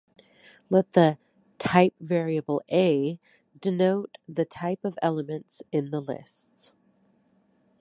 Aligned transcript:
Let 0.67 0.93
the 0.93 1.19
"type 1.59 1.93
variable 2.01 2.63
a" 2.71 3.19
denote 3.59 4.17
the 4.27 4.45
type 4.45 4.83
of 4.83 4.97
elements 4.99 5.61
in 5.71 5.91
the 5.91 6.01
lists. 6.01 6.73